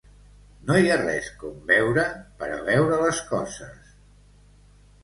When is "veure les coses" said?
2.71-3.95